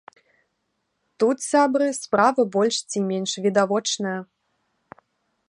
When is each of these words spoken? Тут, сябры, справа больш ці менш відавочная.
Тут, 1.23 1.37
сябры, 1.51 1.87
справа 2.01 2.41
больш 2.57 2.77
ці 2.89 2.99
менш 3.11 3.31
відавочная. 3.49 4.19